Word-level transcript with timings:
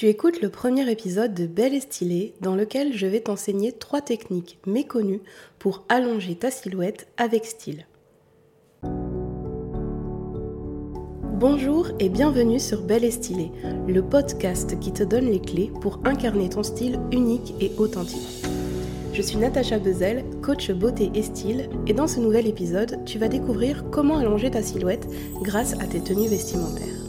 Tu 0.00 0.08
écoutes 0.08 0.40
le 0.40 0.48
premier 0.48 0.90
épisode 0.90 1.34
de 1.34 1.44
Belle 1.44 1.74
et 1.74 1.80
Stylée 1.80 2.32
dans 2.40 2.54
lequel 2.54 2.96
je 2.96 3.06
vais 3.06 3.20
t'enseigner 3.20 3.70
trois 3.70 4.00
techniques 4.00 4.58
méconnues 4.66 5.20
pour 5.58 5.84
allonger 5.90 6.36
ta 6.36 6.50
silhouette 6.50 7.06
avec 7.18 7.44
style. 7.44 7.84
Bonjour 11.38 11.88
et 11.98 12.08
bienvenue 12.08 12.58
sur 12.58 12.80
Belle 12.80 13.04
et 13.04 13.10
Stylée, 13.10 13.52
le 13.86 14.00
podcast 14.00 14.80
qui 14.80 14.90
te 14.94 15.02
donne 15.02 15.26
les 15.26 15.38
clés 15.38 15.70
pour 15.82 16.00
incarner 16.06 16.48
ton 16.48 16.62
style 16.62 16.98
unique 17.12 17.52
et 17.60 17.70
authentique. 17.76 18.46
Je 19.12 19.20
suis 19.20 19.36
Natacha 19.36 19.78
Bezel, 19.78 20.24
coach 20.40 20.70
beauté 20.70 21.10
et 21.14 21.22
style, 21.22 21.68
et 21.86 21.92
dans 21.92 22.08
ce 22.08 22.20
nouvel 22.20 22.46
épisode, 22.46 23.04
tu 23.04 23.18
vas 23.18 23.28
découvrir 23.28 23.84
comment 23.90 24.16
allonger 24.16 24.50
ta 24.50 24.62
silhouette 24.62 25.06
grâce 25.42 25.74
à 25.74 25.84
tes 25.84 26.00
tenues 26.00 26.28
vestimentaires. 26.28 26.99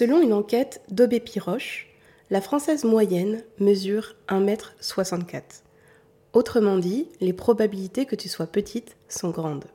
Selon 0.00 0.22
une 0.22 0.32
enquête 0.32 0.80
d'Aubé 0.90 1.20
Piroche, 1.20 1.86
la 2.30 2.40
française 2.40 2.84
moyenne 2.84 3.44
mesure 3.58 4.14
1m64. 4.30 5.42
Autrement 6.32 6.78
dit, 6.78 7.06
les 7.20 7.34
probabilités 7.34 8.06
que 8.06 8.16
tu 8.16 8.30
sois 8.30 8.46
petite 8.46 8.96
sont 9.10 9.28
grandes. 9.28 9.66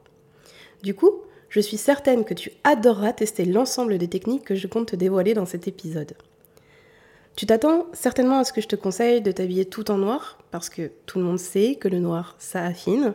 Du 0.81 0.95
coup, 0.95 1.11
je 1.49 1.59
suis 1.59 1.77
certaine 1.77 2.25
que 2.25 2.33
tu 2.33 2.51
adoreras 2.63 3.13
tester 3.13 3.45
l'ensemble 3.45 3.99
des 3.99 4.07
techniques 4.07 4.45
que 4.45 4.55
je 4.55 4.65
compte 4.65 4.87
te 4.87 4.95
dévoiler 4.95 5.35
dans 5.35 5.45
cet 5.45 5.67
épisode. 5.67 6.13
Tu 7.35 7.45
t'attends 7.45 7.85
certainement 7.93 8.39
à 8.39 8.45
ce 8.45 8.51
que 8.51 8.61
je 8.61 8.67
te 8.67 8.75
conseille 8.75 9.21
de 9.21 9.31
t'habiller 9.31 9.65
tout 9.65 9.91
en 9.91 9.99
noir, 9.99 10.39
parce 10.49 10.71
que 10.71 10.89
tout 11.05 11.19
le 11.19 11.25
monde 11.25 11.37
sait 11.37 11.75
que 11.75 11.87
le 11.87 11.99
noir, 11.99 12.35
ça 12.39 12.65
affine, 12.65 13.13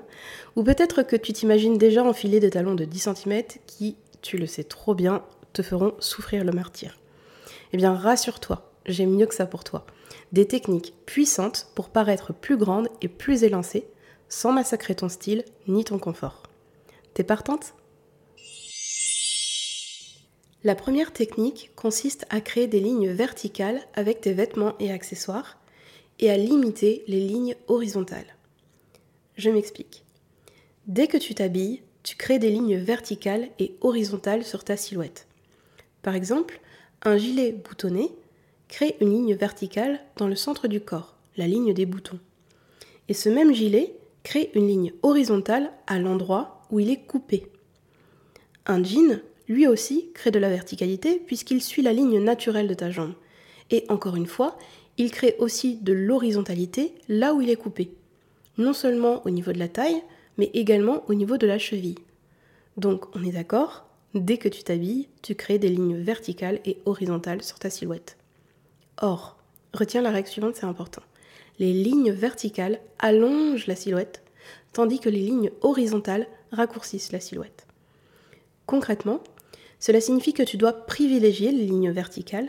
ou 0.54 0.62
peut-être 0.62 1.02
que 1.02 1.16
tu 1.16 1.32
t'imagines 1.32 1.76
déjà 1.76 2.04
enfiler 2.04 2.38
des 2.38 2.50
talons 2.50 2.76
de 2.76 2.84
10 2.84 3.08
cm 3.16 3.42
qui, 3.66 3.96
tu 4.22 4.38
le 4.38 4.46
sais 4.46 4.62
trop 4.62 4.94
bien, 4.94 5.24
te 5.52 5.62
feront 5.62 5.94
souffrir 5.98 6.44
le 6.44 6.52
martyr. 6.52 6.98
Eh 7.72 7.76
bien, 7.76 7.94
rassure-toi, 7.94 8.72
j'ai 8.86 9.06
mieux 9.06 9.26
que 9.26 9.34
ça 9.34 9.46
pour 9.46 9.64
toi. 9.64 9.86
Des 10.32 10.46
techniques 10.46 10.94
puissantes 11.06 11.68
pour 11.74 11.88
paraître 11.88 12.32
plus 12.32 12.56
grande 12.56 12.88
et 13.02 13.08
plus 13.08 13.42
élancée, 13.44 13.86
sans 14.28 14.52
massacrer 14.52 14.94
ton 14.94 15.08
style 15.08 15.44
ni 15.66 15.84
ton 15.84 15.98
confort. 15.98 16.44
T'es 17.14 17.24
partante? 17.24 17.74
La 20.62 20.74
première 20.74 21.12
technique 21.12 21.70
consiste 21.74 22.26
à 22.28 22.40
créer 22.40 22.66
des 22.66 22.80
lignes 22.80 23.10
verticales 23.10 23.80
avec 23.94 24.20
tes 24.20 24.34
vêtements 24.34 24.74
et 24.78 24.92
accessoires 24.92 25.58
et 26.18 26.30
à 26.30 26.36
limiter 26.36 27.02
les 27.08 27.20
lignes 27.20 27.56
horizontales. 27.66 28.36
Je 29.36 29.48
m'explique. 29.48 30.04
Dès 30.86 31.06
que 31.06 31.16
tu 31.16 31.34
t'habilles, 31.34 31.82
tu 32.02 32.14
crées 32.16 32.38
des 32.38 32.50
lignes 32.50 32.76
verticales 32.76 33.48
et 33.58 33.74
horizontales 33.80 34.44
sur 34.44 34.64
ta 34.64 34.76
silhouette. 34.76 35.26
Par 36.02 36.14
exemple, 36.14 36.60
un 37.02 37.16
gilet 37.16 37.52
boutonné 37.52 38.10
crée 38.68 38.96
une 39.00 39.10
ligne 39.10 39.34
verticale 39.34 40.00
dans 40.16 40.28
le 40.28 40.36
centre 40.36 40.68
du 40.68 40.80
corps, 40.80 41.16
la 41.36 41.46
ligne 41.46 41.74
des 41.74 41.86
boutons. 41.86 42.20
Et 43.08 43.14
ce 43.14 43.28
même 43.28 43.54
gilet 43.54 43.94
crée 44.22 44.50
une 44.54 44.68
ligne 44.68 44.92
horizontale 45.02 45.72
à 45.86 45.98
l'endroit 45.98 46.62
où 46.70 46.80
il 46.80 46.90
est 46.90 47.04
coupé. 47.04 47.46
Un 48.66 48.82
jean, 48.84 49.20
lui 49.48 49.66
aussi, 49.66 50.10
crée 50.14 50.30
de 50.30 50.38
la 50.38 50.48
verticalité 50.48 51.20
puisqu'il 51.26 51.60
suit 51.60 51.82
la 51.82 51.92
ligne 51.92 52.22
naturelle 52.22 52.68
de 52.68 52.74
ta 52.74 52.90
jambe. 52.90 53.14
Et 53.70 53.84
encore 53.88 54.16
une 54.16 54.26
fois, 54.26 54.56
il 54.96 55.10
crée 55.10 55.36
aussi 55.38 55.76
de 55.76 55.92
l'horizontalité 55.92 56.94
là 57.08 57.34
où 57.34 57.40
il 57.40 57.50
est 57.50 57.56
coupé. 57.56 57.92
Non 58.58 58.72
seulement 58.72 59.26
au 59.26 59.30
niveau 59.30 59.52
de 59.52 59.58
la 59.58 59.68
taille, 59.68 60.02
mais 60.36 60.50
également 60.54 61.02
au 61.08 61.14
niveau 61.14 61.36
de 61.36 61.46
la 61.46 61.58
cheville. 61.58 61.98
Donc 62.76 63.04
on 63.16 63.24
est 63.24 63.32
d'accord? 63.32 63.89
Dès 64.14 64.38
que 64.38 64.48
tu 64.48 64.64
t'habilles, 64.64 65.08
tu 65.22 65.36
crées 65.36 65.58
des 65.58 65.68
lignes 65.68 65.96
verticales 65.96 66.60
et 66.64 66.78
horizontales 66.84 67.42
sur 67.42 67.58
ta 67.58 67.70
silhouette. 67.70 68.16
Or, 69.00 69.36
retiens 69.72 70.02
la 70.02 70.10
règle 70.10 70.28
suivante, 70.28 70.56
c'est 70.56 70.66
important. 70.66 71.02
Les 71.60 71.72
lignes 71.72 72.10
verticales 72.10 72.80
allongent 72.98 73.66
la 73.66 73.76
silhouette, 73.76 74.22
tandis 74.72 74.98
que 74.98 75.08
les 75.08 75.20
lignes 75.20 75.50
horizontales 75.60 76.26
raccourcissent 76.50 77.12
la 77.12 77.20
silhouette. 77.20 77.66
Concrètement, 78.66 79.22
cela 79.78 80.00
signifie 80.00 80.32
que 80.32 80.42
tu 80.42 80.56
dois 80.56 80.72
privilégier 80.72 81.52
les 81.52 81.66
lignes 81.66 81.92
verticales 81.92 82.48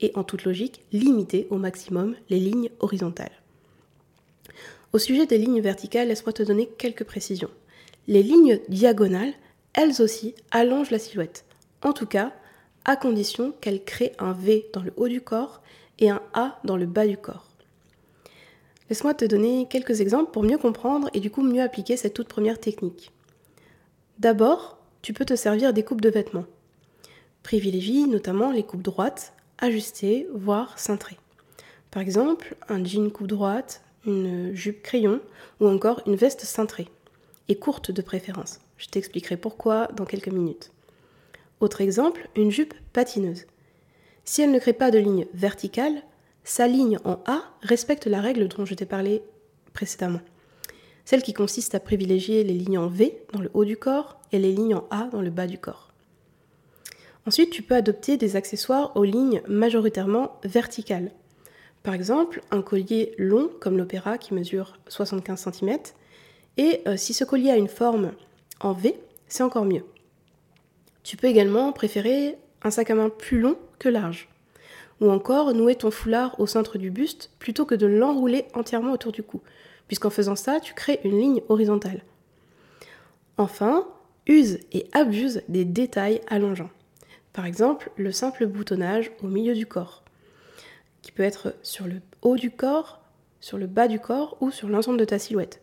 et, 0.00 0.12
en 0.14 0.22
toute 0.22 0.44
logique, 0.44 0.84
limiter 0.92 1.46
au 1.50 1.56
maximum 1.56 2.14
les 2.28 2.38
lignes 2.38 2.70
horizontales. 2.78 3.32
Au 4.92 4.98
sujet 4.98 5.26
des 5.26 5.38
lignes 5.38 5.60
verticales, 5.60 6.08
laisse-moi 6.08 6.32
te 6.32 6.42
donner 6.42 6.68
quelques 6.78 7.04
précisions. 7.04 7.50
Les 8.08 8.22
lignes 8.22 8.60
diagonales 8.68 9.34
elles 9.72 10.02
aussi 10.02 10.34
allongent 10.50 10.90
la 10.90 10.98
silhouette. 10.98 11.44
En 11.82 11.92
tout 11.92 12.06
cas, 12.06 12.32
à 12.84 12.96
condition 12.96 13.52
qu'elles 13.60 13.84
créent 13.84 14.14
un 14.18 14.32
V 14.32 14.66
dans 14.72 14.82
le 14.82 14.92
haut 14.96 15.08
du 15.08 15.20
corps 15.20 15.60
et 15.98 16.10
un 16.10 16.22
A 16.32 16.58
dans 16.64 16.76
le 16.76 16.86
bas 16.86 17.06
du 17.06 17.16
corps. 17.16 17.46
Laisse-moi 18.88 19.14
te 19.14 19.24
donner 19.24 19.68
quelques 19.70 20.00
exemples 20.00 20.32
pour 20.32 20.42
mieux 20.42 20.58
comprendre 20.58 21.08
et 21.14 21.20
du 21.20 21.30
coup 21.30 21.42
mieux 21.42 21.62
appliquer 21.62 21.96
cette 21.96 22.14
toute 22.14 22.28
première 22.28 22.58
technique. 22.58 23.12
D'abord, 24.18 24.78
tu 25.02 25.12
peux 25.12 25.24
te 25.24 25.36
servir 25.36 25.72
des 25.72 25.84
coupes 25.84 26.00
de 26.00 26.10
vêtements. 26.10 26.46
Privilégie 27.42 28.06
notamment 28.06 28.50
les 28.50 28.64
coupes 28.64 28.82
droites, 28.82 29.32
ajustées, 29.58 30.26
voire 30.34 30.78
cintrées. 30.78 31.18
Par 31.90 32.02
exemple, 32.02 32.56
un 32.68 32.84
jean 32.84 33.10
coupe 33.10 33.28
droite, 33.28 33.82
une 34.06 34.54
jupe 34.54 34.82
crayon 34.82 35.20
ou 35.60 35.68
encore 35.68 36.02
une 36.06 36.16
veste 36.16 36.42
cintrée, 36.42 36.88
et 37.48 37.56
courte 37.56 37.90
de 37.90 38.02
préférence. 38.02 38.60
Je 38.80 38.88
t'expliquerai 38.88 39.36
pourquoi 39.36 39.88
dans 39.88 40.06
quelques 40.06 40.28
minutes. 40.32 40.72
Autre 41.60 41.82
exemple, 41.82 42.30
une 42.34 42.50
jupe 42.50 42.72
patineuse. 42.94 43.44
Si 44.24 44.40
elle 44.40 44.52
ne 44.52 44.58
crée 44.58 44.72
pas 44.72 44.90
de 44.90 44.98
ligne 44.98 45.26
verticale, 45.34 46.02
sa 46.44 46.66
ligne 46.66 46.98
en 47.04 47.22
A 47.26 47.42
respecte 47.60 48.06
la 48.06 48.22
règle 48.22 48.48
dont 48.48 48.64
je 48.64 48.72
t'ai 48.72 48.86
parlé 48.86 49.22
précédemment. 49.74 50.22
Celle 51.04 51.22
qui 51.22 51.34
consiste 51.34 51.74
à 51.74 51.80
privilégier 51.80 52.42
les 52.42 52.54
lignes 52.54 52.78
en 52.78 52.86
V 52.86 53.22
dans 53.34 53.42
le 53.42 53.50
haut 53.52 53.66
du 53.66 53.76
corps 53.76 54.18
et 54.32 54.38
les 54.38 54.52
lignes 54.52 54.76
en 54.76 54.86
A 54.90 55.08
dans 55.12 55.20
le 55.20 55.30
bas 55.30 55.46
du 55.46 55.58
corps. 55.58 55.92
Ensuite, 57.26 57.50
tu 57.50 57.62
peux 57.62 57.74
adopter 57.74 58.16
des 58.16 58.34
accessoires 58.34 58.96
aux 58.96 59.04
lignes 59.04 59.42
majoritairement 59.46 60.40
verticales. 60.42 61.12
Par 61.82 61.92
exemple, 61.92 62.40
un 62.50 62.62
collier 62.62 63.14
long 63.18 63.50
comme 63.60 63.76
l'opéra 63.76 64.16
qui 64.16 64.32
mesure 64.32 64.78
75 64.88 65.50
cm. 65.52 65.78
Et 66.56 66.80
euh, 66.86 66.96
si 66.96 67.12
ce 67.12 67.24
collier 67.24 67.50
a 67.50 67.56
une 67.56 67.68
forme 67.68 68.12
en 68.60 68.72
V, 68.72 68.94
c'est 69.26 69.42
encore 69.42 69.64
mieux. 69.64 69.84
Tu 71.02 71.16
peux 71.16 71.26
également 71.26 71.72
préférer 71.72 72.36
un 72.62 72.70
sac 72.70 72.90
à 72.90 72.94
main 72.94 73.08
plus 73.08 73.40
long 73.40 73.56
que 73.78 73.88
large. 73.88 74.28
Ou 75.00 75.10
encore 75.10 75.54
nouer 75.54 75.76
ton 75.76 75.90
foulard 75.90 76.38
au 76.38 76.46
centre 76.46 76.76
du 76.76 76.90
buste 76.90 77.30
plutôt 77.38 77.64
que 77.64 77.74
de 77.74 77.86
l'enrouler 77.86 78.44
entièrement 78.52 78.92
autour 78.92 79.12
du 79.12 79.22
cou, 79.22 79.40
puisqu'en 79.86 80.10
faisant 80.10 80.36
ça, 80.36 80.60
tu 80.60 80.74
crées 80.74 81.00
une 81.04 81.18
ligne 81.18 81.42
horizontale. 81.48 82.02
Enfin, 83.38 83.88
use 84.26 84.60
et 84.72 84.86
abuse 84.92 85.42
des 85.48 85.64
détails 85.64 86.20
allongeants. 86.28 86.70
Par 87.32 87.46
exemple, 87.46 87.90
le 87.96 88.12
simple 88.12 88.46
boutonnage 88.46 89.10
au 89.22 89.28
milieu 89.28 89.54
du 89.54 89.64
corps, 89.64 90.02
qui 91.00 91.12
peut 91.12 91.22
être 91.22 91.54
sur 91.62 91.86
le 91.86 92.02
haut 92.20 92.36
du 92.36 92.50
corps, 92.50 93.00
sur 93.40 93.56
le 93.56 93.66
bas 93.66 93.88
du 93.88 93.98
corps 93.98 94.36
ou 94.40 94.50
sur 94.50 94.68
l'ensemble 94.68 94.98
de 94.98 95.06
ta 95.06 95.18
silhouette. 95.18 95.62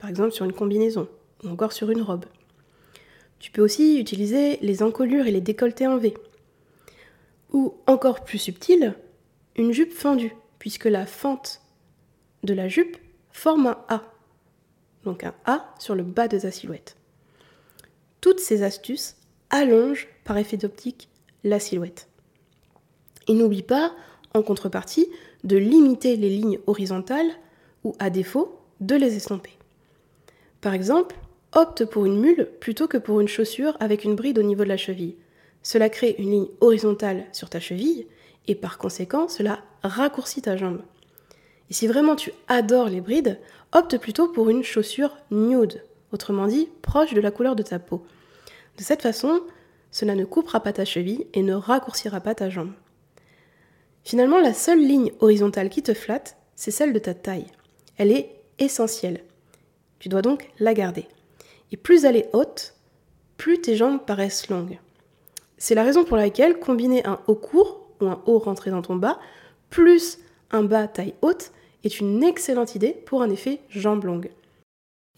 Par 0.00 0.10
exemple, 0.10 0.32
sur 0.32 0.44
une 0.44 0.52
combinaison 0.52 1.06
ou 1.44 1.48
encore 1.48 1.72
sur 1.72 1.90
une 1.90 2.02
robe. 2.02 2.26
Tu 3.38 3.50
peux 3.50 3.62
aussi 3.62 3.98
utiliser 3.98 4.58
les 4.62 4.82
encolures 4.82 5.26
et 5.26 5.32
les 5.32 5.40
décolletés 5.40 5.86
en 5.86 5.96
V. 5.96 6.14
Ou 7.52 7.74
encore 7.86 8.24
plus 8.24 8.38
subtil, 8.38 8.94
une 9.56 9.72
jupe 9.72 9.92
fendue, 9.92 10.34
puisque 10.58 10.84
la 10.84 11.06
fente 11.06 11.60
de 12.44 12.54
la 12.54 12.68
jupe 12.68 12.96
forme 13.32 13.66
un 13.66 13.78
A. 13.88 14.02
Donc 15.04 15.24
un 15.24 15.34
A 15.44 15.74
sur 15.78 15.94
le 15.94 16.02
bas 16.02 16.28
de 16.28 16.38
ta 16.38 16.50
silhouette. 16.50 16.96
Toutes 18.20 18.40
ces 18.40 18.62
astuces 18.62 19.16
allongent 19.50 20.08
par 20.24 20.38
effet 20.38 20.56
d'optique 20.56 21.08
la 21.44 21.58
silhouette. 21.58 22.08
Et 23.26 23.34
n'oublie 23.34 23.62
pas, 23.62 23.92
en 24.34 24.42
contrepartie, 24.42 25.08
de 25.44 25.56
limiter 25.56 26.16
les 26.16 26.30
lignes 26.30 26.60
horizontales 26.66 27.30
ou 27.84 27.94
à 27.98 28.10
défaut 28.10 28.60
de 28.80 28.94
les 28.94 29.16
estomper. 29.16 29.58
Par 30.60 30.74
exemple, 30.74 31.16
opte 31.52 31.84
pour 31.84 32.06
une 32.06 32.18
mule 32.18 32.48
plutôt 32.60 32.88
que 32.88 32.98
pour 32.98 33.20
une 33.20 33.28
chaussure 33.28 33.76
avec 33.80 34.04
une 34.04 34.16
bride 34.16 34.38
au 34.38 34.42
niveau 34.42 34.64
de 34.64 34.68
la 34.68 34.76
cheville. 34.76 35.16
Cela 35.62 35.88
crée 35.88 36.16
une 36.18 36.30
ligne 36.30 36.48
horizontale 36.60 37.26
sur 37.32 37.48
ta 37.48 37.60
cheville 37.60 38.06
et 38.48 38.54
par 38.54 38.78
conséquent, 38.78 39.28
cela 39.28 39.60
raccourcit 39.82 40.42
ta 40.42 40.56
jambe. 40.56 40.82
Et 41.70 41.74
si 41.74 41.86
vraiment 41.86 42.16
tu 42.16 42.32
adores 42.48 42.88
les 42.88 43.00
brides, 43.00 43.38
opte 43.72 43.98
plutôt 43.98 44.28
pour 44.28 44.50
une 44.50 44.64
chaussure 44.64 45.16
nude, 45.30 45.82
autrement 46.12 46.46
dit 46.46 46.68
proche 46.82 47.14
de 47.14 47.20
la 47.20 47.30
couleur 47.30 47.56
de 47.56 47.62
ta 47.62 47.78
peau. 47.78 48.04
De 48.78 48.82
cette 48.82 49.02
façon, 49.02 49.40
cela 49.90 50.14
ne 50.14 50.24
coupera 50.24 50.60
pas 50.60 50.72
ta 50.72 50.84
cheville 50.84 51.26
et 51.34 51.42
ne 51.42 51.54
raccourcira 51.54 52.20
pas 52.20 52.34
ta 52.34 52.50
jambe. 52.50 52.72
Finalement, 54.04 54.40
la 54.40 54.54
seule 54.54 54.80
ligne 54.80 55.12
horizontale 55.20 55.68
qui 55.68 55.82
te 55.82 55.94
flatte, 55.94 56.36
c'est 56.56 56.70
celle 56.70 56.92
de 56.92 56.98
ta 56.98 57.14
taille. 57.14 57.46
Elle 57.98 58.10
est 58.10 58.40
essentielle. 58.58 59.22
Tu 60.00 60.08
dois 60.08 60.22
donc 60.22 60.50
la 60.58 60.74
garder. 60.74 61.06
Et 61.72 61.76
plus 61.76 62.04
elle 62.04 62.16
est 62.16 62.30
haute, 62.32 62.74
plus 63.36 63.60
tes 63.60 63.74
jambes 63.74 64.04
paraissent 64.06 64.48
longues. 64.48 64.78
C'est 65.58 65.74
la 65.74 65.82
raison 65.82 66.04
pour 66.04 66.16
laquelle 66.16 66.58
combiner 66.58 67.04
un 67.06 67.20
haut 67.26 67.34
court 67.34 67.88
ou 68.00 68.06
un 68.06 68.22
haut 68.26 68.38
rentré 68.38 68.70
dans 68.70 68.82
ton 68.82 68.96
bas, 68.96 69.18
plus 69.70 70.18
un 70.50 70.62
bas 70.62 70.86
taille 70.86 71.14
haute, 71.22 71.50
est 71.82 71.98
une 71.98 72.22
excellente 72.22 72.74
idée 72.74 72.92
pour 72.92 73.22
un 73.22 73.30
effet 73.30 73.60
jambes 73.68 74.04
longues. 74.04 74.30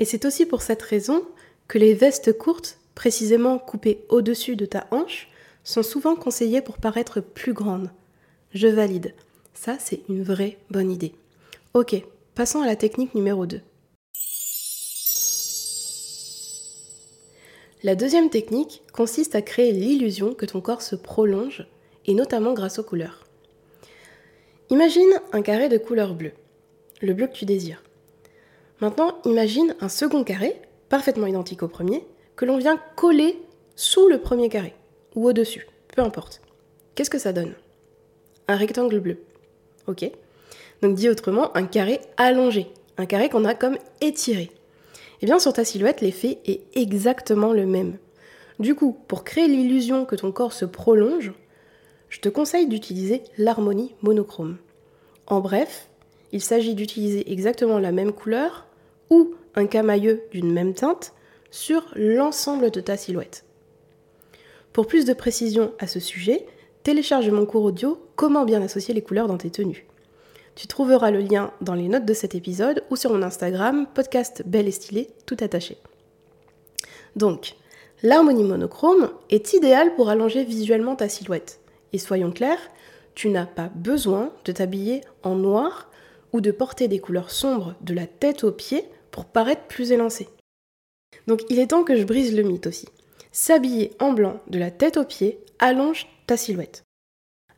Et 0.01 0.05
c'est 0.05 0.25
aussi 0.25 0.47
pour 0.47 0.63
cette 0.63 0.83
raison 0.83 1.23
que 1.69 1.79
les 1.79 1.95
vestes 1.95 2.37
courtes, 2.37 2.79
précisément 2.95 3.59
coupées 3.59 4.05
au-dessus 4.09 4.57
de 4.57 4.65
ta 4.65 4.87
hanche, 4.91 5.29
sont 5.65 5.83
souvent 5.83 6.15
conseillées 6.15 6.63
pour 6.63 6.79
paraître 6.79 7.21
plus 7.21 7.53
grandes. 7.53 7.91
Je 8.53 8.69
valide. 8.69 9.15
Ça, 9.55 9.77
c'est 9.79 10.03
une 10.09 10.23
vraie 10.23 10.59
bonne 10.71 10.91
idée. 10.91 11.15
Ok, 11.75 11.97
passons 12.35 12.61
à 12.61 12.67
la 12.67 12.77
technique 12.77 13.15
numéro 13.15 13.47
2. 13.47 13.61
La 17.85 17.95
deuxième 17.95 18.31
technique 18.31 18.83
consiste 18.95 19.35
à 19.35 19.43
créer 19.43 19.71
l'illusion 19.71 20.33
que 20.33 20.47
ton 20.47 20.63
corps 20.63 20.81
se 20.81 20.97
prolonge, 20.97 21.67
et 22.07 22.15
notamment 22.15 22.55
grâce 22.55 22.79
aux 22.79 22.83
couleurs. 22.83 23.27
Imagine 24.71 25.21
un 25.33 25.43
carré 25.43 25.69
de 25.69 25.77
couleur 25.77 26.15
bleue, 26.15 26.33
le 27.03 27.13
bleu 27.13 27.27
que 27.27 27.35
tu 27.35 27.45
désires. 27.45 27.83
Maintenant, 28.81 29.19
imagine 29.27 29.77
un 29.83 29.91
second 29.91 30.25
carré, 30.25 30.63
parfaitement 30.89 31.27
identique 31.27 31.63
au 31.63 31.69
premier, 31.69 32.07
que 32.37 32.47
l'on 32.47 32.57
vient 32.57 32.81
coller 32.97 33.37
sous 33.77 34.09
le 34.09 34.19
premier 34.19 34.49
carré, 34.49 34.73
ou 35.15 35.29
au-dessus, 35.29 35.69
peu 35.95 36.01
importe. 36.01 36.41
Qu'est-ce 36.95 37.11
que 37.11 37.19
ça 37.19 37.35
donne? 37.35 37.53
Un 38.49 38.57
rectangle 38.57 38.99
bleu. 38.99 39.19
Ok? 39.89 40.11
Donc 40.81 40.95
dit 40.95 41.11
autrement, 41.11 41.55
un 41.55 41.67
carré 41.67 42.01
allongé, 42.17 42.67
un 42.97 43.05
carré 43.05 43.29
qu'on 43.29 43.45
a 43.45 43.53
comme 43.55 43.77
étiré. 44.01 44.51
Eh 45.27 45.39
sur 45.41 45.55
ta 45.55 45.65
silhouette, 45.65 46.03
l'effet 46.03 46.39
est 46.45 46.61
exactement 46.75 47.55
le 47.55 47.65
même. 47.65 47.97
Du 48.59 48.75
coup, 48.75 48.95
pour 49.09 49.25
créer 49.25 49.49
l'illusion 49.49 50.05
que 50.05 50.17
ton 50.17 50.33
corps 50.33 50.53
se 50.53 50.67
prolonge, 50.67 51.33
je 52.11 52.21
te 52.21 52.29
conseille 52.29 52.67
d'utiliser 52.67 53.23
l'harmonie 53.39 53.95
monochrome. 54.03 54.59
En 55.27 55.41
bref, 55.41 55.89
il 56.33 56.43
s'agit 56.43 56.75
d'utiliser 56.75 57.33
exactement 57.33 57.79
la 57.79 57.91
même 57.91 58.13
couleur 58.13 58.67
ou 59.09 59.33
un 59.55 59.65
camailleux 59.65 60.25
d'une 60.31 60.53
même 60.53 60.75
teinte 60.75 61.15
sur 61.51 61.87
l'ensemble 61.97 62.71
de 62.71 62.83
ta 62.83 62.99
silhouette. 62.99 63.47
Pour 64.75 64.87
plus 64.87 65.07
de 65.07 65.15
précision 65.15 65.73
à 65.79 65.87
ce 65.87 66.01
sujet, 66.01 66.45
télécharge 66.83 67.31
mon 67.31 67.47
cours 67.47 67.65
audio 67.65 67.99
Comment 68.15 68.45
bien 68.45 68.61
associer 68.61 68.93
les 68.93 69.03
couleurs 69.03 69.29
dans 69.29 69.39
tes 69.39 69.51
tenues. 69.51 69.87
Tu 70.55 70.67
trouveras 70.69 71.11
le 71.11 71.21
lien 71.21 71.53
dans 71.61 71.75
les 71.75 71.89
notes 71.89 72.05
de 72.05 72.15
cet 72.15 72.35
épisode 72.35 72.85
ou 72.91 72.97
sur 72.97 73.13
mon 73.13 73.23
Instagram, 73.23 73.87
podcast 73.93 74.43
belle 74.47 74.69
et 74.69 74.73
stylé, 74.73 75.09
tout 75.27 75.37
attaché. 75.41 75.79
Donc, 77.17 77.55
l'harmonie 78.03 78.45
monochrome 78.45 79.11
est 79.31 79.53
idéale 79.53 79.95
pour 79.97 80.09
allonger 80.09 80.45
visuellement 80.45 80.97
ta 80.97 81.09
silhouette. 81.09 81.61
Et 81.93 81.99
soyons 81.99 82.31
clairs, 82.31 82.71
tu 83.15 83.31
n'as 83.31 83.47
pas 83.47 83.71
besoin 83.75 84.33
de 84.45 84.53
t'habiller 84.53 85.03
en 85.23 85.35
noir 85.35 85.91
ou 86.33 86.41
de 86.41 86.51
porter 86.51 86.89
des 86.89 86.99
couleurs 86.99 87.31
sombres 87.31 87.75
de 87.81 87.95
la 87.95 88.07
tête 88.07 88.45
aux 88.45 88.53
pieds 88.53 88.85
pour 89.11 89.25
paraître 89.25 89.63
plus 89.63 89.93
élancé. 89.93 90.29
Donc 91.27 91.43
il 91.49 91.59
est 91.59 91.69
temps 91.69 91.85
que 91.85 91.97
je 91.97 92.05
brise 92.05 92.35
le 92.35 92.43
mythe 92.43 92.67
aussi. 92.67 92.89
S'habiller 93.33 93.93
en 94.01 94.13
blanc 94.13 94.41
de 94.49 94.59
la 94.59 94.71
tête 94.71 94.97
aux 94.97 95.05
pieds 95.05 95.41
allonge 95.59 96.07
ta 96.27 96.37
silhouette. 96.37 96.84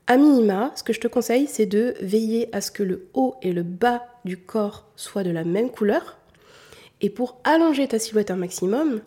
A 0.08 0.16
minima, 0.16 0.72
ce 0.76 0.84
que 0.84 0.92
je 0.92 1.00
te 1.00 1.08
conseille, 1.08 1.48
c'est 1.48 1.66
de 1.66 1.94
veiller 2.00 2.48
à 2.54 2.60
ce 2.60 2.70
que 2.70 2.84
le 2.84 3.08
haut 3.14 3.34
et 3.42 3.52
le 3.52 3.64
bas 3.64 4.06
du 4.24 4.36
corps 4.36 4.86
soient 4.94 5.24
de 5.24 5.30
la 5.30 5.42
même 5.42 5.68
couleur. 5.68 6.18
Et 7.00 7.10
pour 7.10 7.40
allonger 7.42 7.88
ta 7.88 7.98
silhouette 7.98 8.30
un 8.30 8.36
maximum, 8.36 9.00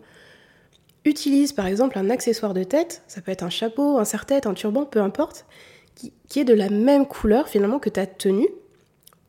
utilise 1.06 1.52
par 1.52 1.66
exemple 1.66 1.98
un 1.98 2.10
accessoire 2.10 2.52
de 2.52 2.64
tête, 2.64 3.02
ça 3.08 3.22
peut 3.22 3.32
être 3.32 3.42
un 3.42 3.50
chapeau, 3.50 3.98
un 3.98 4.04
serre-tête, 4.04 4.46
un 4.46 4.52
turban, 4.52 4.84
peu 4.84 5.00
importe, 5.00 5.46
qui, 5.94 6.12
qui, 6.28 6.40
est 6.40 6.44
de 6.44 6.54
la 6.54 6.68
même 6.68 7.06
couleur 7.06 7.48
finalement 7.48 7.78
que 7.78 7.88
ta 7.88 8.06
tenue, 8.06 8.48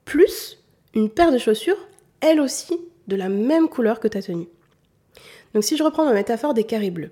plus 0.03 0.59
une 0.94 1.09
paire 1.09 1.31
de 1.31 1.38
chaussures, 1.38 1.88
elle 2.19 2.41
aussi 2.41 2.77
de 3.07 3.15
la 3.15 3.29
même 3.29 3.69
couleur 3.69 4.01
que 4.01 4.09
ta 4.09 4.21
tenue. 4.21 4.50
Donc 5.53 5.63
si 5.63 5.77
je 5.77 5.83
reprends 5.83 6.06
ma 6.06 6.13
métaphore 6.13 6.53
des 6.53 6.65
carrés 6.65 6.91
bleus, 6.91 7.12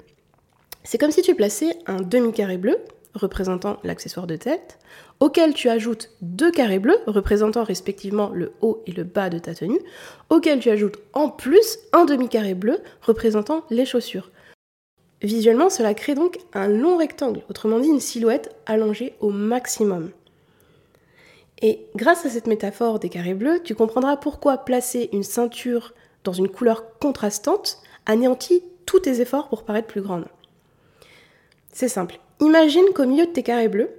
c'est 0.84 0.98
comme 0.98 1.12
si 1.12 1.22
tu 1.22 1.34
plaçais 1.34 1.78
un 1.88 2.02
demi-carré 2.02 2.58
bleu 2.58 2.78
représentant 3.14 3.78
l'accessoire 3.84 4.28
de 4.28 4.36
tête, 4.36 4.80
auquel 5.20 5.54
tu 5.54 5.70
ajoutes 5.70 6.12
deux 6.22 6.52
carrés 6.52 6.80
bleus 6.80 7.00
représentant 7.08 7.64
respectivement 7.64 8.30
le 8.34 8.54
haut 8.62 8.82
et 8.86 8.92
le 8.92 9.04
bas 9.04 9.30
de 9.30 9.40
ta 9.40 9.54
tenue, 9.54 9.80
auquel 10.30 10.60
tu 10.60 10.70
ajoutes 10.70 10.98
en 11.14 11.30
plus 11.30 11.80
un 11.94 12.06
demi-carré 12.06 12.54
bleu 12.54 12.80
représentant 13.02 13.64
les 13.70 13.86
chaussures. 13.86 14.32
Visuellement, 15.22 15.70
cela 15.70 15.94
crée 15.94 16.16
donc 16.16 16.40
un 16.54 16.68
long 16.68 16.98
rectangle, 16.98 17.42
autrement 17.50 17.80
dit 17.80 17.90
une 17.90 18.00
silhouette 18.00 18.56
allongée 18.66 19.16
au 19.20 19.32
maximum. 19.32 20.12
Et 21.62 21.88
grâce 21.96 22.26
à 22.26 22.30
cette 22.30 22.48
métaphore 22.48 23.00
des 23.00 23.10
carrés 23.10 23.34
bleus, 23.34 23.62
tu 23.64 23.76
comprendras 23.76 24.16
pourquoi 24.16 24.60
placer 24.60 25.10
une 25.12 25.24
ceinture 25.24 25.94
dans 26.24 26.32
une 26.32 26.48
couleur 26.48 26.98
contrastante 27.00 27.82
anéantit 28.06 28.64
tous 28.86 29.02
tes 29.02 29.20
efforts 29.20 29.50
pour 29.50 29.64
paraître 29.64 29.88
plus 29.88 30.02
grande. 30.02 30.26
C'est 31.72 31.88
simple. 31.88 32.20
Imagine 32.40 32.86
qu'au 32.96 33.06
milieu 33.06 33.26
de 33.26 33.32
tes 33.32 33.44
carrés 33.44 33.68
bleus, 33.68 33.90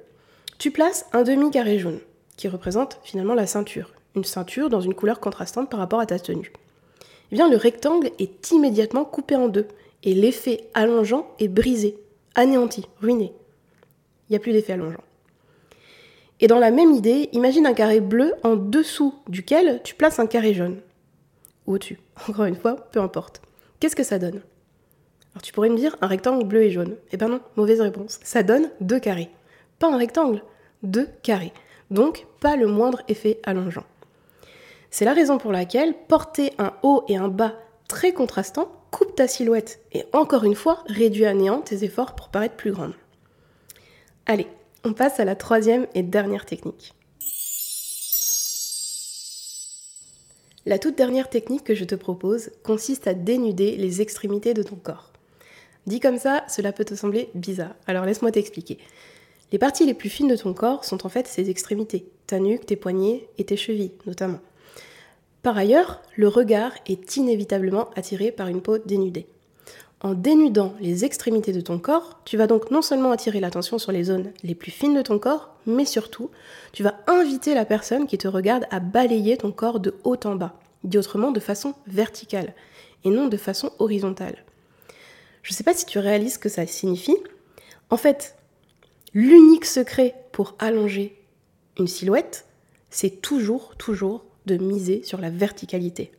tu 0.58 0.70
places 0.70 1.06
un 1.12 1.22
demi-carré 1.22 1.78
jaune, 1.78 2.00
qui 2.36 2.48
représente 2.48 2.98
finalement 3.02 3.34
la 3.34 3.46
ceinture. 3.46 3.92
Une 4.16 4.24
ceinture 4.24 4.68
dans 4.68 4.80
une 4.80 4.94
couleur 4.94 5.20
contrastante 5.20 5.70
par 5.70 5.80
rapport 5.80 6.00
à 6.00 6.06
ta 6.06 6.18
tenue. 6.18 6.52
Eh 7.30 7.36
bien, 7.36 7.48
le 7.48 7.56
rectangle 7.56 8.10
est 8.18 8.50
immédiatement 8.50 9.04
coupé 9.04 9.36
en 9.36 9.48
deux, 9.48 9.68
et 10.02 10.14
l'effet 10.14 10.68
allongeant 10.74 11.30
est 11.38 11.48
brisé, 11.48 11.96
anéanti, 12.34 12.86
ruiné. 13.00 13.32
Il 14.28 14.32
n'y 14.32 14.36
a 14.36 14.40
plus 14.40 14.52
d'effet 14.52 14.72
allongeant. 14.72 15.04
Et 16.40 16.46
dans 16.46 16.58
la 16.58 16.70
même 16.70 16.92
idée, 16.92 17.28
imagine 17.32 17.66
un 17.66 17.74
carré 17.74 18.00
bleu 18.00 18.32
en 18.42 18.56
dessous 18.56 19.14
duquel 19.28 19.80
tu 19.84 19.94
places 19.94 20.18
un 20.18 20.26
carré 20.26 20.54
jaune. 20.54 20.80
Ou 21.66 21.74
au-dessus. 21.74 21.98
Encore 22.28 22.46
une 22.46 22.56
fois, 22.56 22.76
peu 22.92 23.00
importe. 23.00 23.42
Qu'est-ce 23.78 23.96
que 23.96 24.02
ça 24.02 24.18
donne? 24.18 24.40
Alors 25.34 25.42
tu 25.42 25.52
pourrais 25.52 25.68
me 25.68 25.76
dire 25.76 25.96
un 26.00 26.06
rectangle 26.06 26.44
bleu 26.44 26.62
et 26.62 26.70
jaune. 26.70 26.96
Eh 27.12 27.16
ben 27.16 27.28
non, 27.28 27.40
mauvaise 27.56 27.80
réponse. 27.80 28.18
Ça 28.22 28.42
donne 28.42 28.70
deux 28.80 28.98
carrés. 28.98 29.30
Pas 29.78 29.92
un 29.92 29.96
rectangle, 29.96 30.42
deux 30.82 31.08
carrés. 31.22 31.52
Donc 31.90 32.26
pas 32.40 32.56
le 32.56 32.66
moindre 32.66 33.02
effet 33.08 33.40
allongeant. 33.44 33.84
C'est 34.90 35.04
la 35.04 35.14
raison 35.14 35.38
pour 35.38 35.52
laquelle 35.52 35.94
porter 36.08 36.52
un 36.58 36.72
haut 36.82 37.04
et 37.08 37.16
un 37.16 37.28
bas 37.28 37.54
très 37.88 38.12
contrastants 38.12 38.72
coupe 38.90 39.14
ta 39.14 39.28
silhouette 39.28 39.80
et 39.92 40.04
encore 40.12 40.44
une 40.44 40.54
fois 40.54 40.82
réduit 40.86 41.26
à 41.26 41.34
néant 41.34 41.60
tes 41.60 41.84
efforts 41.84 42.14
pour 42.16 42.28
paraître 42.28 42.56
plus 42.56 42.72
grande. 42.72 42.94
Allez, 44.26 44.48
on 44.84 44.92
passe 44.92 45.20
à 45.20 45.24
la 45.24 45.36
troisième 45.36 45.86
et 45.94 46.02
dernière 46.02 46.46
technique. 46.46 46.94
La 50.66 50.78
toute 50.78 50.96
dernière 50.96 51.30
technique 51.30 51.64
que 51.64 51.74
je 51.74 51.84
te 51.84 51.94
propose 51.94 52.50
consiste 52.62 53.06
à 53.06 53.14
dénuder 53.14 53.76
les 53.76 54.02
extrémités 54.02 54.54
de 54.54 54.62
ton 54.62 54.76
corps. 54.76 55.09
Dit 55.86 56.00
comme 56.00 56.18
ça, 56.18 56.44
cela 56.48 56.72
peut 56.72 56.84
te 56.84 56.94
sembler 56.94 57.30
bizarre, 57.34 57.74
alors 57.86 58.04
laisse-moi 58.04 58.32
t'expliquer. 58.32 58.78
Les 59.52 59.58
parties 59.58 59.86
les 59.86 59.94
plus 59.94 60.10
fines 60.10 60.28
de 60.28 60.36
ton 60.36 60.54
corps 60.54 60.84
sont 60.84 61.04
en 61.04 61.08
fait 61.08 61.26
ses 61.26 61.50
extrémités, 61.50 62.06
ta 62.26 62.38
nuque, 62.38 62.66
tes 62.66 62.76
poignets 62.76 63.28
et 63.38 63.44
tes 63.44 63.56
chevilles 63.56 63.92
notamment. 64.06 64.38
Par 65.42 65.56
ailleurs, 65.56 66.02
le 66.16 66.28
regard 66.28 66.72
est 66.86 67.16
inévitablement 67.16 67.88
attiré 67.96 68.30
par 68.30 68.48
une 68.48 68.60
peau 68.60 68.78
dénudée. 68.78 69.26
En 70.02 70.14
dénudant 70.14 70.74
les 70.80 71.04
extrémités 71.04 71.52
de 71.52 71.60
ton 71.60 71.78
corps, 71.78 72.20
tu 72.24 72.36
vas 72.36 72.46
donc 72.46 72.70
non 72.70 72.80
seulement 72.80 73.10
attirer 73.10 73.40
l'attention 73.40 73.78
sur 73.78 73.92
les 73.92 74.04
zones 74.04 74.32
les 74.42 74.54
plus 74.54 74.70
fines 74.70 74.94
de 74.94 75.02
ton 75.02 75.18
corps, 75.18 75.54
mais 75.66 75.84
surtout, 75.84 76.30
tu 76.72 76.82
vas 76.82 77.00
inviter 77.06 77.54
la 77.54 77.64
personne 77.64 78.06
qui 78.06 78.16
te 78.16 78.28
regarde 78.28 78.64
à 78.70 78.80
balayer 78.80 79.36
ton 79.36 79.52
corps 79.52 79.80
de 79.80 79.94
haut 80.04 80.16
en 80.24 80.36
bas, 80.36 80.54
dit 80.84 80.96
autrement 80.96 81.32
de 81.32 81.40
façon 81.40 81.74
verticale, 81.86 82.54
et 83.04 83.10
non 83.10 83.26
de 83.26 83.36
façon 83.36 83.72
horizontale. 83.78 84.44
Je 85.42 85.52
ne 85.52 85.56
sais 85.56 85.64
pas 85.64 85.74
si 85.74 85.86
tu 85.86 85.98
réalises 85.98 86.34
ce 86.34 86.38
que 86.38 86.48
ça 86.48 86.66
signifie. 86.66 87.16
En 87.88 87.96
fait, 87.96 88.36
l'unique 89.14 89.64
secret 89.64 90.14
pour 90.32 90.54
allonger 90.58 91.16
une 91.78 91.88
silhouette, 91.88 92.46
c'est 92.90 93.22
toujours, 93.22 93.76
toujours 93.76 94.24
de 94.46 94.56
miser 94.56 95.02
sur 95.04 95.20
la 95.20 95.30
verticalité. 95.30 96.12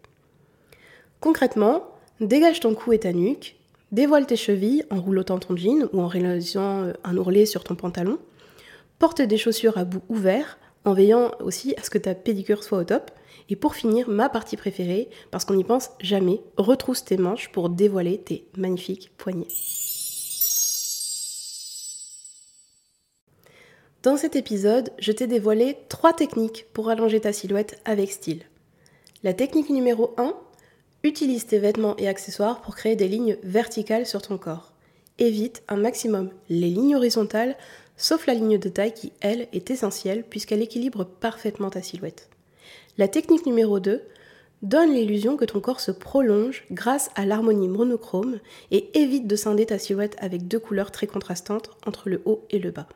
Concrètement, 1.19 1.87
dégage 2.19 2.59
ton 2.59 2.73
cou 2.73 2.93
et 2.93 2.99
ta 2.99 3.13
nuque, 3.13 3.55
Dévoile 3.91 4.25
tes 4.25 4.37
chevilles 4.37 4.85
en 4.89 5.01
roulotant 5.01 5.37
ton 5.37 5.57
jean 5.57 5.89
ou 5.91 6.01
en 6.01 6.07
réalisant 6.07 6.83
euh, 6.83 6.93
un 7.03 7.17
ourlet 7.17 7.45
sur 7.45 7.65
ton 7.65 7.75
pantalon. 7.75 8.19
Porte 8.99 9.21
des 9.21 9.37
chaussures 9.37 9.77
à 9.77 9.83
bout 9.83 10.01
ouvert 10.07 10.57
en 10.85 10.93
veillant 10.93 11.31
aussi 11.39 11.73
à 11.77 11.83
ce 11.83 11.89
que 11.89 11.97
ta 11.97 12.15
pédicure 12.15 12.63
soit 12.63 12.79
au 12.79 12.83
top. 12.83 13.11
Et 13.49 13.55
pour 13.55 13.75
finir, 13.75 14.09
ma 14.09 14.29
partie 14.29 14.57
préférée, 14.57 15.09
parce 15.29 15.45
qu'on 15.45 15.55
n'y 15.55 15.63
pense 15.63 15.89
jamais, 15.99 16.41
retrousse 16.57 17.03
tes 17.03 17.17
manches 17.17 17.51
pour 17.51 17.69
dévoiler 17.69 18.19
tes 18.19 18.45
magnifiques 18.55 19.11
poignets. 19.17 19.47
Dans 24.03 24.17
cet 24.17 24.35
épisode, 24.35 24.91
je 24.97 25.11
t'ai 25.11 25.27
dévoilé 25.27 25.77
trois 25.89 26.13
techniques 26.13 26.65
pour 26.73 26.89
allonger 26.89 27.19
ta 27.19 27.33
silhouette 27.33 27.79
avec 27.85 28.11
style. 28.11 28.43
La 29.23 29.33
technique 29.33 29.69
numéro 29.69 30.15
1, 30.17 30.33
utilise 31.03 31.45
tes 31.45 31.59
vêtements 31.59 31.95
et 31.97 32.07
accessoires 32.07 32.61
pour 32.61 32.75
créer 32.75 32.95
des 32.95 33.07
lignes 33.07 33.37
verticales 33.43 34.07
sur 34.07 34.21
ton 34.21 34.39
corps. 34.39 34.70
Évite 35.21 35.61
un 35.67 35.77
maximum 35.77 36.31
les 36.49 36.69
lignes 36.71 36.95
horizontales, 36.95 37.55
sauf 37.95 38.25
la 38.25 38.33
ligne 38.33 38.57
de 38.57 38.69
taille 38.69 38.95
qui, 38.95 39.13
elle, 39.21 39.47
est 39.53 39.69
essentielle 39.69 40.23
puisqu'elle 40.27 40.63
équilibre 40.63 41.03
parfaitement 41.03 41.69
ta 41.69 41.83
silhouette. 41.83 42.27
La 42.97 43.07
technique 43.07 43.45
numéro 43.45 43.79
2, 43.79 44.01
donne 44.63 44.91
l'illusion 44.91 45.37
que 45.37 45.45
ton 45.45 45.59
corps 45.59 45.79
se 45.79 45.91
prolonge 45.91 46.63
grâce 46.71 47.11
à 47.13 47.27
l'harmonie 47.27 47.67
monochrome 47.67 48.39
et 48.71 48.89
évite 48.99 49.27
de 49.27 49.35
scinder 49.35 49.67
ta 49.67 49.77
silhouette 49.77 50.15
avec 50.19 50.47
deux 50.47 50.59
couleurs 50.59 50.91
très 50.91 51.05
contrastantes 51.05 51.69
entre 51.85 52.09
le 52.09 52.23
haut 52.25 52.43
et 52.49 52.57
le 52.57 52.71
bas. 52.71 52.87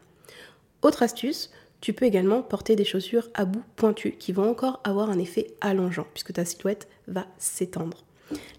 Autre 0.82 1.04
astuce, 1.04 1.52
tu 1.80 1.94
peux 1.94 2.06
également 2.06 2.42
porter 2.42 2.76
des 2.76 2.86
chaussures 2.86 3.30
à 3.36 3.46
bout 3.46 3.64
pointu 3.76 4.14
qui 4.14 4.32
vont 4.32 4.50
encore 4.50 4.80
avoir 4.84 5.12
un 5.12 5.20
effet 5.20 5.54
allongeant 5.62 6.08
puisque 6.12 6.34
ta 6.34 6.44
silhouette 6.44 6.88
va 7.08 7.28
s'étendre. 7.38 8.04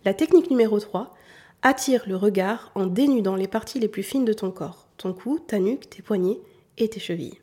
La 0.04 0.14
technique 0.14 0.52
numéro 0.52 0.78
3, 0.78 1.12
attire 1.62 2.04
le 2.06 2.16
regard 2.16 2.70
en 2.74 2.86
dénudant 2.86 3.36
les 3.36 3.48
parties 3.48 3.80
les 3.80 3.88
plus 3.88 4.02
fines 4.02 4.24
de 4.24 4.32
ton 4.32 4.50
corps, 4.50 4.86
ton 4.96 5.12
cou, 5.12 5.38
ta 5.38 5.58
nuque, 5.58 5.90
tes 5.90 6.02
poignets 6.02 6.40
et 6.78 6.88
tes 6.88 7.00
chevilles. 7.00 7.38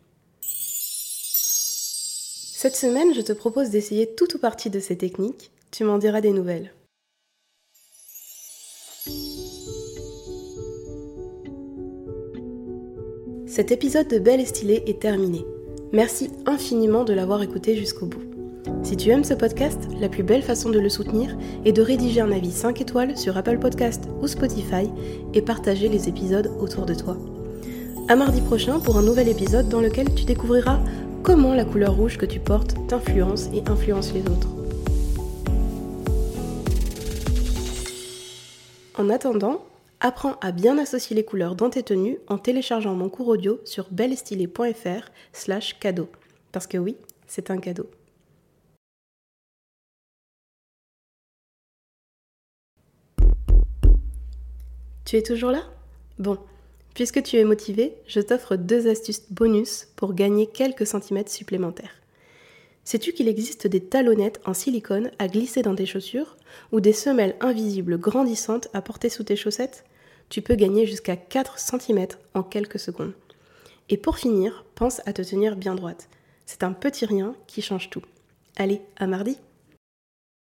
Cette 2.63 2.75
semaine, 2.75 3.13
je 3.13 3.21
te 3.21 3.33
propose 3.33 3.71
d'essayer 3.71 4.15
tout 4.15 4.35
ou 4.35 4.39
partie 4.39 4.69
de 4.69 4.79
ces 4.79 4.97
techniques. 4.97 5.51
Tu 5.71 5.83
m'en 5.83 5.97
diras 5.97 6.21
des 6.21 6.31
nouvelles. 6.31 6.73
Cet 13.45 13.71
épisode 13.71 14.07
de 14.07 14.17
Belle 14.17 14.39
et 14.39 14.45
Stylée 14.45 14.83
est 14.87 15.01
terminé. 15.01 15.45
Merci 15.91 16.31
infiniment 16.45 17.03
de 17.03 17.13
l'avoir 17.13 17.43
écouté 17.43 17.75
jusqu'au 17.75 18.05
bout. 18.05 18.32
Si 18.83 18.97
tu 18.97 19.09
aimes 19.09 19.23
ce 19.23 19.33
podcast, 19.33 19.79
la 19.99 20.09
plus 20.09 20.23
belle 20.23 20.41
façon 20.41 20.69
de 20.69 20.79
le 20.79 20.89
soutenir 20.89 21.37
est 21.65 21.71
de 21.71 21.81
rédiger 21.81 22.21
un 22.21 22.31
avis 22.31 22.51
5 22.51 22.81
étoiles 22.81 23.17
sur 23.17 23.37
Apple 23.37 23.59
Podcast 23.59 24.05
ou 24.21 24.27
Spotify 24.27 24.89
et 25.33 25.41
partager 25.41 25.89
les 25.89 26.07
épisodes 26.09 26.51
autour 26.59 26.85
de 26.85 26.93
toi. 26.93 27.17
À 28.07 28.15
mardi 28.15 28.41
prochain 28.41 28.79
pour 28.79 28.97
un 28.97 29.03
nouvel 29.03 29.29
épisode 29.29 29.69
dans 29.69 29.81
lequel 29.81 30.13
tu 30.13 30.25
découvriras 30.25 30.79
comment 31.23 31.53
la 31.53 31.65
couleur 31.65 31.95
rouge 31.95 32.17
que 32.17 32.25
tu 32.25 32.39
portes 32.39 32.75
t'influence 32.87 33.47
et 33.53 33.63
influence 33.67 34.13
les 34.13 34.21
autres. 34.21 34.49
En 38.97 39.09
attendant, 39.09 39.61
Apprends 40.05 40.35
à 40.41 40.51
bien 40.51 40.77
associer 40.79 41.15
les 41.15 41.23
couleurs 41.23 41.55
dans 41.55 41.69
tes 41.69 41.81
tenues 41.81 42.17
en 42.27 42.37
téléchargeant 42.37 42.93
mon 42.93 43.07
cours 43.07 43.29
audio 43.29 43.61
sur 43.63 43.87
bellestylé.fr 43.89 45.09
slash 45.31 45.79
cadeau. 45.79 46.09
Parce 46.51 46.67
que 46.67 46.77
oui, 46.77 46.97
c'est 47.25 47.49
un 47.49 47.57
cadeau. 47.57 47.89
Tu 55.13 55.19
es 55.19 55.21
toujours 55.21 55.51
là? 55.51 55.61
Bon, 56.17 56.39
puisque 56.95 57.21
tu 57.21 57.37
es 57.37 57.43
motivé, 57.43 57.93
je 58.07 58.19
t'offre 58.19 58.55
deux 58.55 58.87
astuces 58.87 59.21
bonus 59.29 59.87
pour 59.95 60.15
gagner 60.15 60.47
quelques 60.47 60.87
centimètres 60.87 61.29
supplémentaires. 61.29 62.01
Sais-tu 62.83 63.13
qu'il 63.13 63.27
existe 63.27 63.67
des 63.67 63.79
talonnettes 63.79 64.41
en 64.43 64.55
silicone 64.55 65.11
à 65.19 65.27
glisser 65.27 65.61
dans 65.61 65.75
tes 65.75 65.85
chaussures 65.85 66.35
ou 66.71 66.79
des 66.79 66.93
semelles 66.93 67.35
invisibles 67.41 67.99
grandissantes 67.99 68.69
à 68.73 68.81
porter 68.81 69.09
sous 69.09 69.23
tes 69.23 69.35
chaussettes? 69.35 69.85
Tu 70.29 70.41
peux 70.41 70.55
gagner 70.55 70.87
jusqu'à 70.87 71.15
4 71.15 71.59
cm 71.59 72.07
en 72.33 72.41
quelques 72.41 72.79
secondes. 72.79 73.13
Et 73.89 73.97
pour 73.97 74.17
finir, 74.17 74.65
pense 74.73 74.99
à 75.05 75.13
te 75.13 75.21
tenir 75.21 75.57
bien 75.57 75.75
droite. 75.75 76.09
C'est 76.47 76.63
un 76.63 76.73
petit 76.73 77.05
rien 77.05 77.35
qui 77.45 77.61
change 77.61 77.91
tout. 77.91 78.01
Allez, 78.57 78.81
à 78.97 79.05
mardi 79.05 79.37